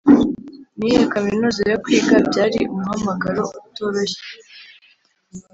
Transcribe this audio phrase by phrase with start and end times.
[0.77, 2.15] niyihe kaminuza yo kwiga?
[2.27, 4.23] byari umuhamagaro utoroshye!